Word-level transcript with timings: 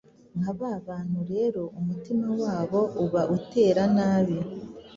nka 0.39 0.51
ba 0.59 0.71
bantu 0.87 1.19
rero 1.31 1.61
umutima 1.79 2.27
wabo 2.41 2.81
uba 3.03 3.21
utera 3.35 3.83
nabi 3.95 4.37